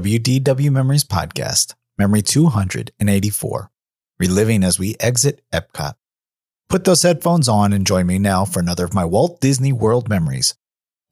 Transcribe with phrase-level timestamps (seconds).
[0.00, 3.70] WDW Memories Podcast, Memory 284,
[4.18, 5.92] reliving as we exit Epcot.
[6.70, 10.08] Put those headphones on and join me now for another of my Walt Disney World
[10.08, 10.54] memories,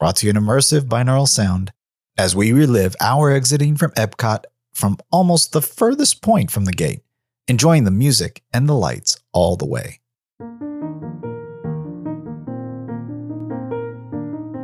[0.01, 1.70] brought to you in immersive binaural sound
[2.16, 7.02] as we relive our exiting from Epcot from almost the furthest point from the gate,
[7.46, 10.01] enjoying the music and the lights all the way.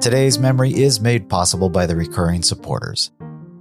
[0.00, 3.10] Today's memory is made possible by the recurring supporters.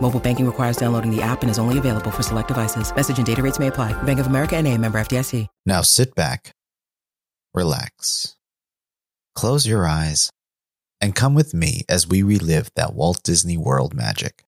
[0.00, 2.94] Mobile banking requires downloading the app and is only available for select devices.
[2.94, 4.00] Message and data rates may apply.
[4.02, 5.48] Bank of America and a member FDIC.
[5.64, 6.52] Now sit back,
[7.54, 8.36] relax,
[9.34, 10.30] close your eyes,
[11.00, 14.44] and come with me as we relive that Walt Disney World magic.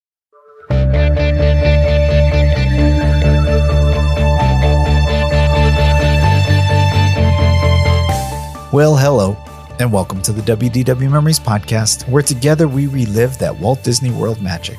[8.70, 9.34] Well, hello,
[9.80, 14.42] and welcome to the WDW Memories Podcast, where together we relive that Walt Disney World
[14.42, 14.78] magic.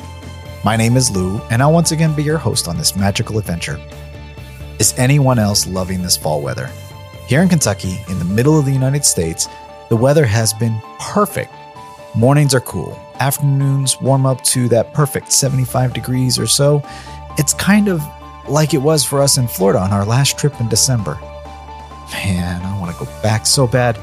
[0.66, 3.80] My name is Lou, and I'll once again be your host on this magical adventure.
[4.78, 6.70] Is anyone else loving this fall weather?
[7.28, 9.48] Here in Kentucky, in the middle of the United States,
[9.88, 11.54] the weather has been perfect.
[12.14, 16.84] Mornings are cool, afternoons warm up to that perfect 75 degrees or so.
[17.38, 18.04] It's kind of
[18.50, 21.18] like it was for us in Florida on our last trip in December.
[22.12, 23.98] Man, I want to go back so bad.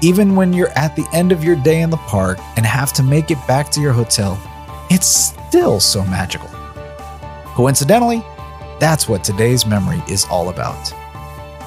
[0.00, 3.02] Even when you're at the end of your day in the park and have to
[3.02, 4.40] make it back to your hotel,
[4.90, 6.48] it's still so magical.
[7.54, 8.24] Coincidentally,
[8.80, 10.92] that's what today's memory is all about.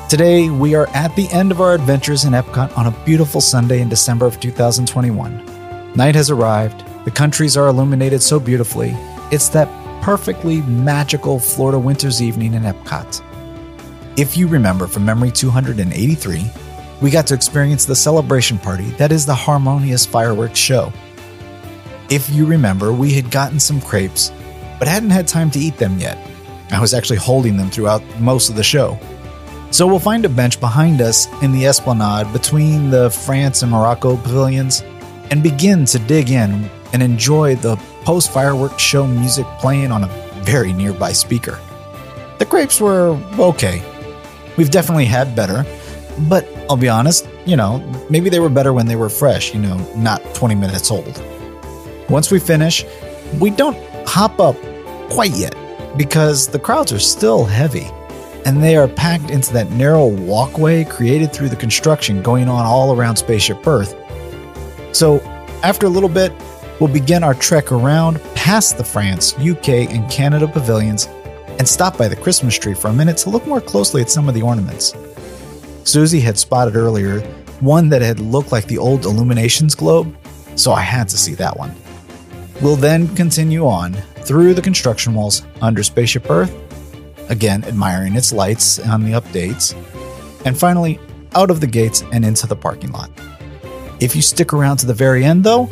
[0.10, 3.82] Today, we are at the end of our adventures in Epcot on a beautiful Sunday
[3.82, 5.94] in December of 2021.
[5.96, 8.94] Night has arrived, the countries are illuminated so beautifully.
[9.32, 9.70] It's that
[10.02, 13.22] perfectly magical Florida winter's evening in Epcot.
[14.18, 16.46] If you remember from Memory 283,
[17.02, 20.92] we got to experience the celebration party that is the Harmonious Fireworks Show.
[22.12, 24.34] If you remember, we had gotten some crepes,
[24.80, 26.18] but hadn't had time to eat them yet.
[26.70, 29.00] I was actually holding them throughout most of the show.
[29.72, 34.18] So we'll find a bench behind us in the esplanade between the France and Morocco
[34.18, 34.84] pavilions
[35.30, 40.08] and begin to dig in and enjoy the post fireworks show music playing on a
[40.44, 41.62] very nearby speaker.
[42.40, 43.82] The crepes were okay.
[44.58, 45.66] We've definitely had better,
[46.28, 47.80] but I'll be honest, you know,
[48.10, 51.24] maybe they were better when they were fresh, you know, not 20 minutes old.
[52.12, 52.86] Once we finish,
[53.40, 54.58] we don't hop up
[55.10, 55.56] quite yet
[55.98, 57.88] because the crowds are still heavy
[58.46, 62.94] and they are packed into that narrow walkway created through the construction going on all
[62.94, 63.96] around Spaceship Earth.
[64.92, 65.20] So,
[65.64, 66.34] after a little bit,
[66.82, 71.08] we'll begin our trek around past the France, UK, and Canada pavilions
[71.60, 74.28] and stop by the Christmas tree for a minute to look more closely at some
[74.28, 74.94] of the ornaments.
[75.86, 77.22] Susie had spotted earlier
[77.62, 80.14] one that had looked like the old Illuminations globe,
[80.56, 81.74] so I had to see that one.
[82.62, 86.54] We'll then continue on through the construction walls under Spaceship Earth,
[87.30, 89.74] again admiring its lights on the updates,
[90.46, 91.00] and finally
[91.34, 93.10] out of the gates and into the parking lot.
[94.00, 95.70] If you stick around to the very end, though,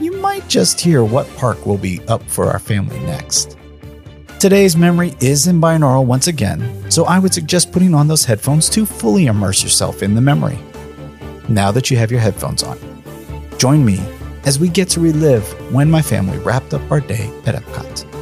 [0.00, 3.56] you might just hear what park will be up for our family next.
[4.40, 8.68] Today's memory is in binaural once again, so I would suggest putting on those headphones
[8.70, 10.58] to fully immerse yourself in the memory.
[11.48, 12.78] Now that you have your headphones on,
[13.56, 14.00] join me
[14.46, 18.13] as we get to relive when my family wrapped up our day at Epcot.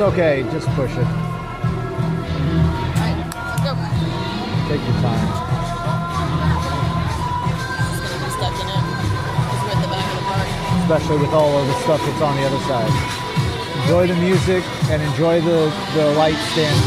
[0.00, 1.04] It's okay, just push it.
[4.64, 5.28] Take your time.
[10.80, 12.90] Especially with all of the stuff that's on the other side.
[13.82, 16.80] Enjoy the music and enjoy the, the light sweatshirt?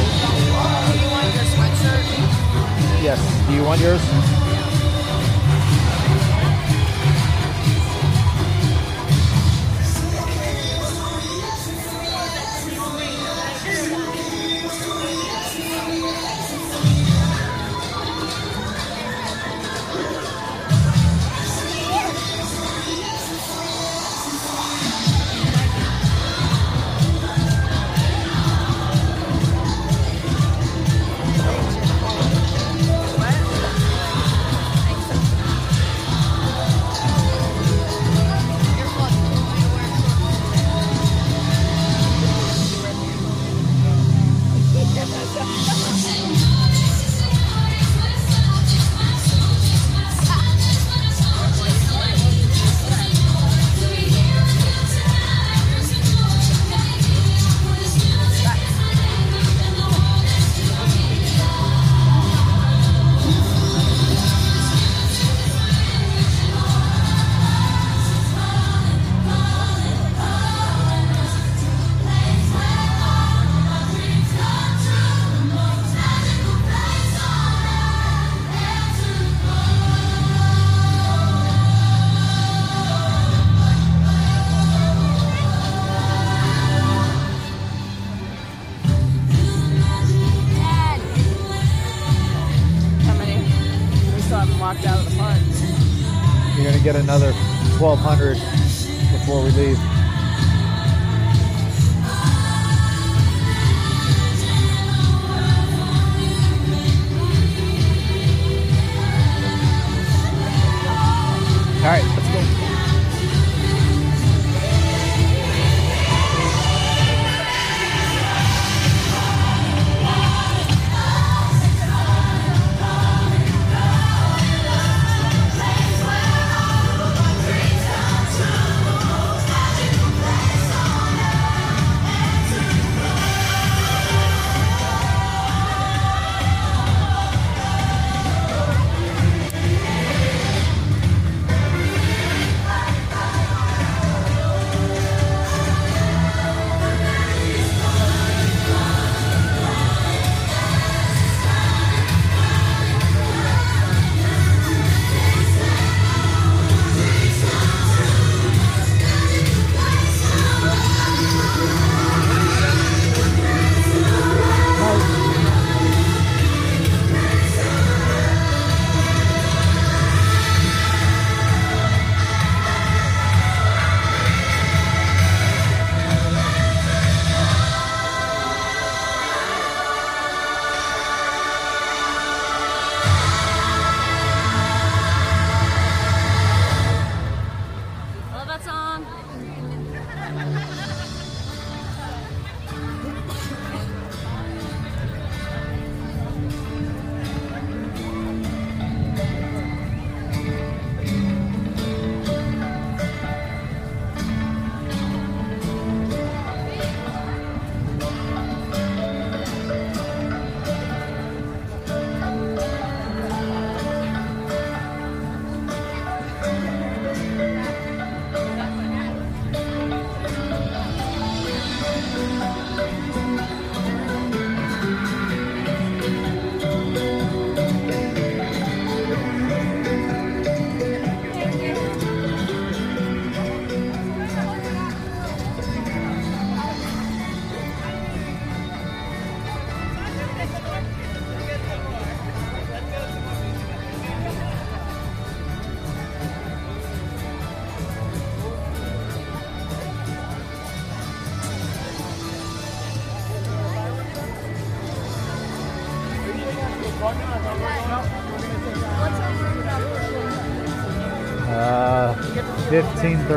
[3.04, 3.48] Yes.
[3.48, 4.43] Do you want yours?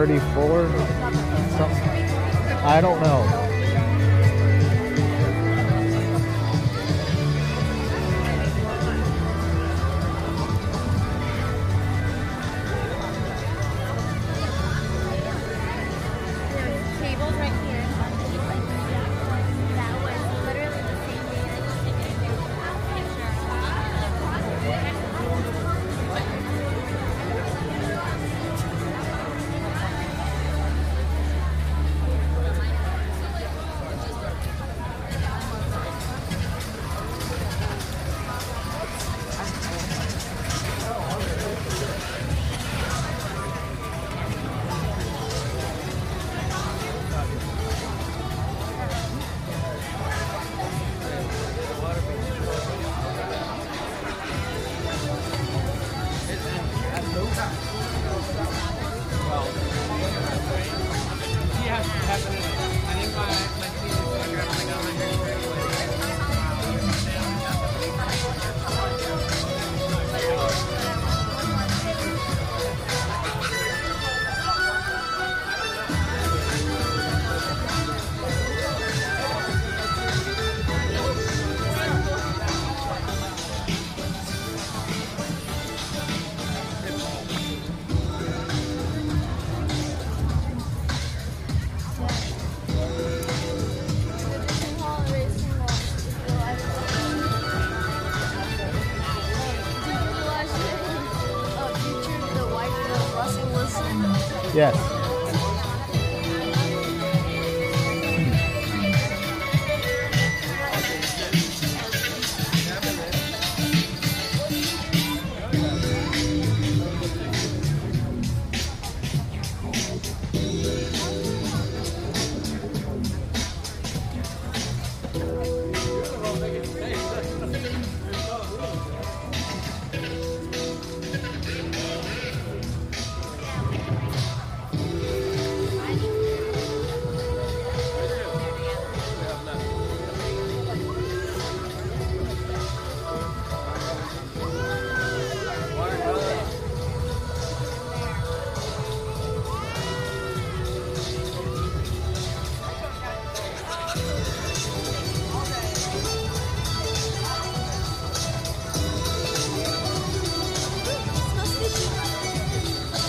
[0.06, 0.35] 1534,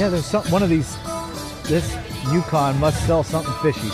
[0.08, 0.96] Yeah, there's some one of these.
[1.64, 1.94] This
[2.32, 3.90] Yukon must sell something fishy.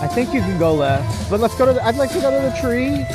[0.00, 1.74] I think you can go left, but let's go to.
[1.74, 3.06] The, I'd like to go to the tree.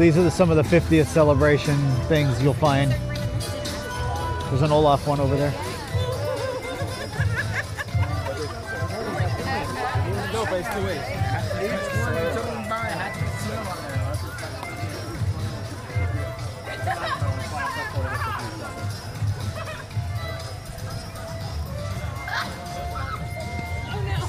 [0.00, 1.76] These are the, some of the 50th celebration
[2.08, 2.90] things you'll find.
[4.48, 5.52] There's an Olaf one over there.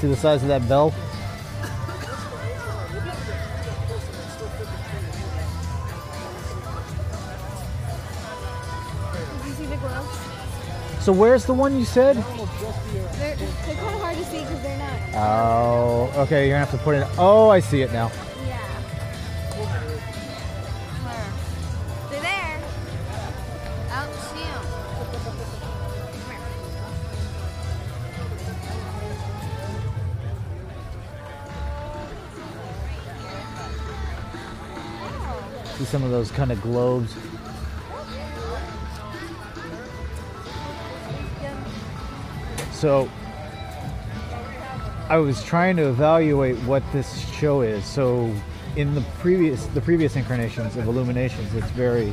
[0.00, 0.92] See the size of that bell?
[11.02, 12.14] So where's the one you said?
[12.14, 14.92] They're, they're kind of hard to see because they're not.
[15.14, 16.46] Oh, okay.
[16.46, 17.04] You're gonna have to put it.
[17.18, 18.12] Oh, I see it now.
[18.46, 18.58] Yeah.
[21.02, 21.26] Where?
[22.08, 22.60] They're there.
[23.90, 24.62] I don't see them.
[25.24, 25.36] Come
[35.66, 35.78] here.
[35.78, 37.16] See some of those kind of globes.
[42.82, 43.08] So
[45.08, 47.84] I was trying to evaluate what this show is.
[47.84, 48.34] So
[48.74, 52.12] in the previous the previous incarnations of Illuminations, it's very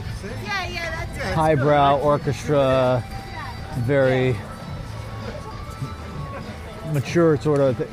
[1.34, 3.03] highbrow orchestra,
[3.79, 4.36] very
[6.93, 7.75] mature sort of.
[7.75, 7.89] Th-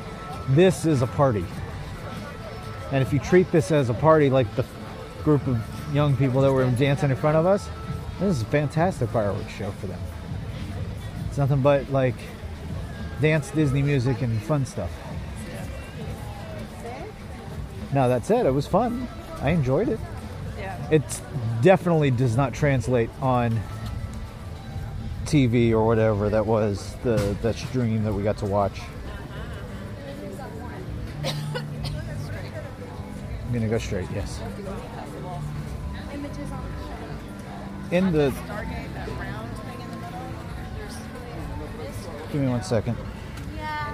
[0.49, 1.45] this is a party,
[2.91, 4.63] and if you treat this as a party, like the
[5.23, 5.59] group of
[5.95, 7.71] young people that were dancing in front of us,
[8.19, 9.99] this is a fantastic fireworks show for them.
[11.27, 12.13] It's nothing but like
[13.21, 14.91] dance, Disney music, and fun stuff.
[17.93, 19.07] Now that said, it was fun.
[19.41, 19.99] I enjoyed it.
[20.57, 20.87] Yeah.
[20.91, 21.21] It
[21.61, 23.59] definitely does not translate on
[25.25, 28.81] TV or whatever that was the that stream that we got to watch.
[31.23, 31.33] I'm
[33.53, 34.07] gonna go straight.
[34.13, 34.39] Yes.
[34.41, 40.19] In on In the Stargate, that round thing in the middle.
[40.77, 40.95] There's
[42.31, 42.97] give me one second.
[43.55, 43.93] Yeah.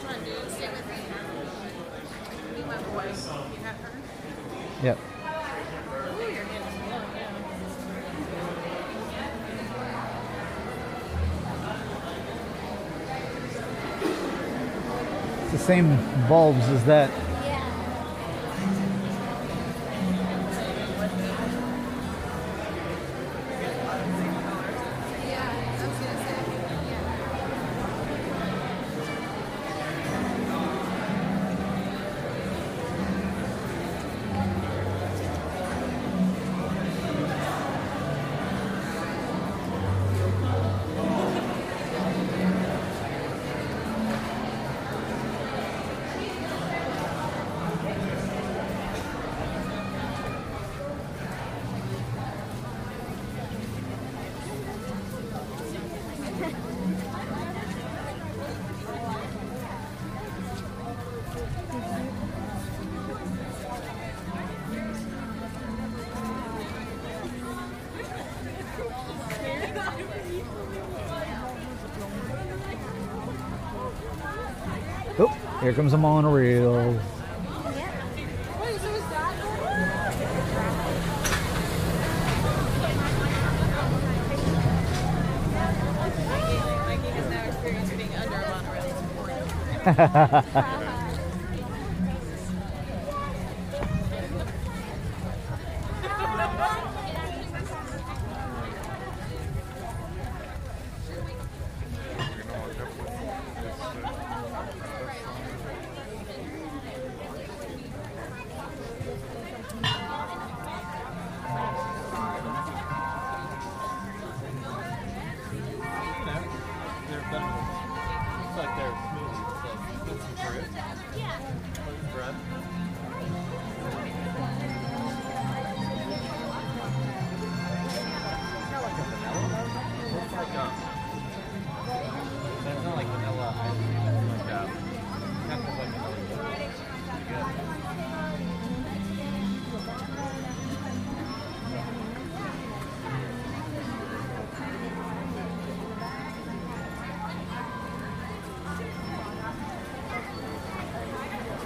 [0.00, 0.94] Come on, dude, stay with me.
[2.58, 3.04] You my boy.
[3.04, 3.92] You have her?
[4.82, 4.98] Yep.
[4.98, 7.30] Ooh, your hand is blowing, yeah.
[15.52, 15.96] It's the same
[16.28, 17.29] bulbs as that.
[75.70, 77.00] Here comes a monorail.
[78.60, 79.04] Wait, so is
[89.94, 90.86] that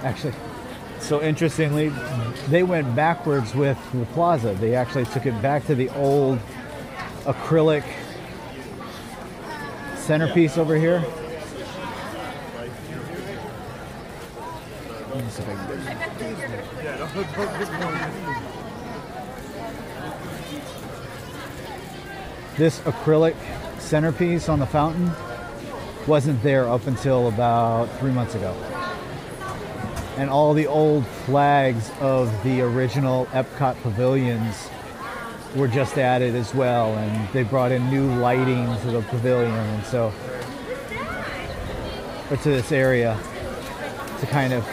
[0.05, 0.35] Actually,
[0.99, 1.89] so interestingly,
[2.49, 4.53] they went backwards with the plaza.
[4.53, 6.37] They actually took it back to the old
[7.23, 7.83] acrylic
[9.97, 11.03] centerpiece over here.
[22.57, 23.35] This acrylic
[23.79, 25.09] centerpiece on the fountain
[26.05, 28.74] wasn't there up until about three months ago
[30.17, 34.69] and all the old flags of the original Epcot pavilions
[35.55, 39.85] were just added as well, and they brought in new lighting to the pavilion, and
[39.85, 40.13] so
[42.29, 43.17] or to this area
[44.19, 44.65] to kind of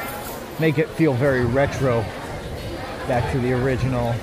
[0.58, 2.00] make it feel very retro,
[3.06, 4.14] back to the original.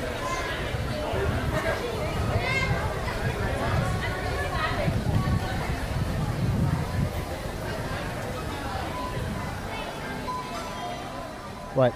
[11.76, 11.94] What?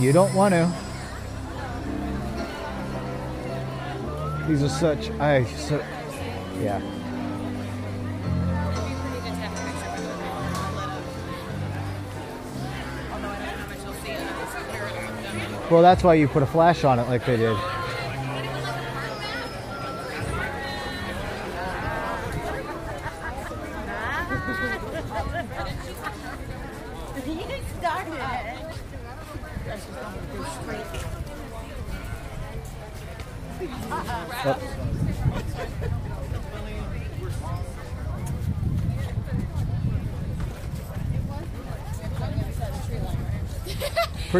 [0.00, 0.72] You don't want to.
[4.48, 5.10] These are such.
[5.20, 5.78] I so.
[6.60, 6.80] Yeah.
[15.70, 17.56] Well, that's why you put a flash on it like they did.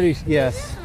[0.03, 0.19] Pretty.
[0.27, 0.75] Yes.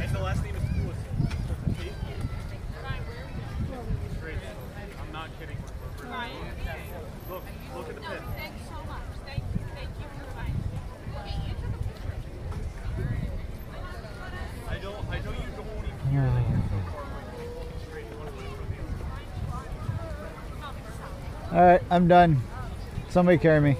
[0.00, 1.06] And the last name is Pulisic.
[4.20, 4.38] Great.
[5.00, 5.56] I'm not kidding.
[7.30, 7.42] Look,
[7.76, 8.22] look at the pin.
[8.36, 9.02] Thanks so much.
[9.24, 9.60] Thank you.
[9.74, 10.32] Thank you for the
[14.68, 15.08] I don't.
[15.08, 16.44] I know you don't even hear that.
[17.92, 18.06] Great.
[18.10, 18.64] You wanna look for
[21.46, 22.40] the- All right, I'm done.
[23.10, 23.76] Somebody carry me.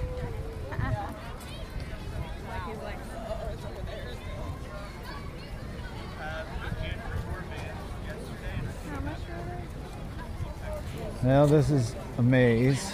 [11.23, 12.93] Now this is a maze.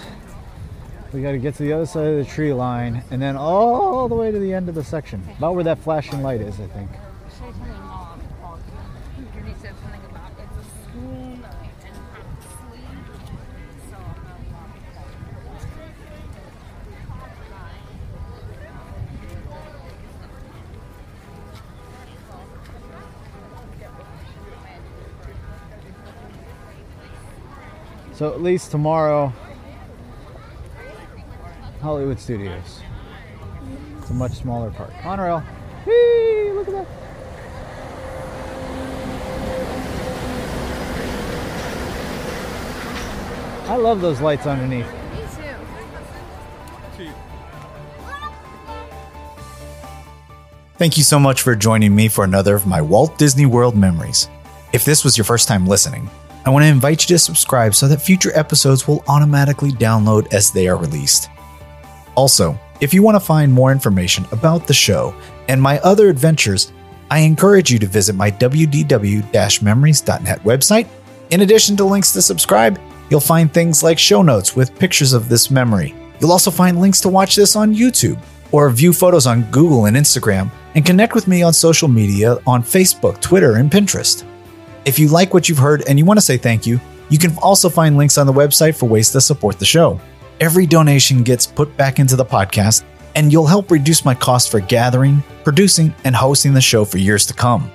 [1.12, 4.09] We got to get to the other side of the tree line and then all
[4.09, 5.20] the way to the end of the section.
[5.38, 6.90] About where that flashing light is, I think.
[28.16, 29.31] So at least tomorrow,
[31.83, 32.81] Hollywood Studios.
[33.98, 34.90] It's a much smaller park.
[35.05, 35.40] Monorail.
[35.85, 36.52] Whee!
[36.52, 36.87] Look at that.
[43.68, 44.87] I love those lights underneath.
[50.79, 54.31] Thank you so much for joining me for another of my Walt Disney World memories.
[54.72, 56.09] If this was your first time listening,
[56.47, 60.53] I want to invite you to subscribe so that future episodes will automatically download as
[60.53, 61.29] they are released.
[62.15, 65.13] Also, if you want to find more information about the show
[65.49, 66.73] and my other adventures,
[67.11, 70.87] I encourage you to visit my wdw memories.net website.
[71.31, 72.81] In addition to links to subscribe,
[73.11, 75.97] you'll find things like show notes with pictures of this memory.
[76.21, 79.97] You'll also find links to watch this on YouTube or view photos on Google and
[79.97, 84.25] Instagram and connect with me on social media on Facebook, Twitter, and Pinterest.
[84.87, 87.37] If you like what you've heard and you want to say thank you, you can
[87.38, 90.01] also find links on the website for ways to support the show.
[90.40, 92.85] Every donation gets put back into the podcast,
[93.16, 97.27] and you'll help reduce my cost for gathering, producing, and hosting the show for years
[97.27, 97.68] to come.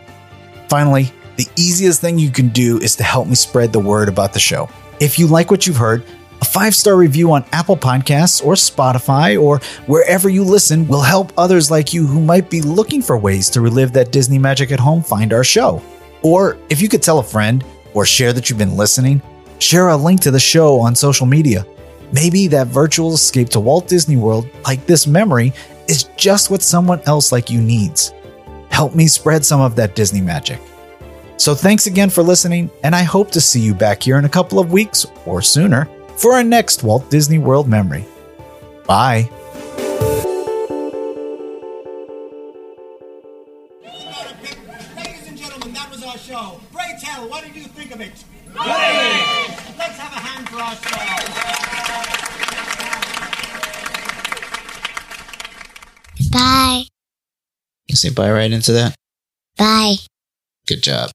[0.69, 4.31] Finally, the easiest thing you can do is to help me spread the word about
[4.31, 4.69] the show.
[5.01, 6.05] If you like what you've heard,
[6.39, 11.33] a five star review on Apple Podcasts or Spotify or wherever you listen will help
[11.37, 14.79] others like you who might be looking for ways to relive that Disney magic at
[14.79, 15.81] home find our show.
[16.21, 19.21] Or if you could tell a friend or share that you've been listening,
[19.59, 21.65] share a link to the show on social media.
[22.11, 25.53] Maybe that virtual escape to Walt Disney World, like this memory,
[25.87, 28.13] is just what someone else like you needs.
[28.69, 30.59] Help me spread some of that Disney magic.
[31.37, 34.29] So thanks again for listening, and I hope to see you back here in a
[34.29, 38.05] couple of weeks or sooner for our next Walt Disney World memory.
[38.85, 39.29] Bye.
[48.69, 49.77] Of it?
[49.77, 50.97] Let's have a hand for our show.
[56.31, 56.83] Bye.
[57.87, 58.95] You say bye right into that?
[59.57, 59.95] Bye.
[60.67, 61.11] Good job.